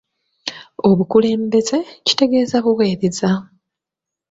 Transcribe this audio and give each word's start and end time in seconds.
Obukulebeze 0.89 1.77
kitegeeza 2.05 2.57
buweereza. 2.65 3.29